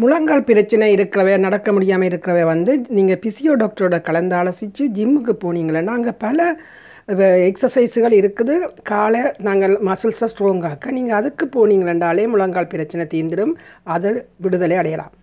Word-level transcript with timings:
முழங்கால் 0.00 0.46
பிரச்சனை 0.48 0.86
இருக்கிறவ 0.94 1.34
நடக்க 1.44 1.68
முடியாமல் 1.74 2.08
இருக்கிறவ 2.08 2.40
வந்து 2.50 2.72
நீங்கள் 2.96 3.20
பிசியோ 3.24 3.52
டாக்டரோட 3.62 3.96
கலந்து 4.08 4.34
ஆலோசித்து 4.38 4.84
ஜிம்முக்கு 4.96 5.32
போனீங்களன்னா 5.44 5.92
அங்கே 5.98 6.12
பல 6.24 6.46
எக்ஸசைஸுகள் 7.48 8.14
இருக்குது. 8.20 8.54
காலை 8.90 9.22
நாங்கள் 9.48 9.74
மசில்ஸை 9.88 10.28
ஸ்ட்ராங்காக்க 10.32 10.96
நீங்கள் 10.96 11.18
அதுக்கு 11.20 11.46
போனீங்களென்றாலே 11.56 12.26
முழங்கால் 12.34 12.72
பிரச்சனை 12.74 13.06
தீர்ந்துடும். 13.14 13.54
அது 13.96 14.10
விடுதலை 14.46 14.78
அடையலாம். 14.82 15.14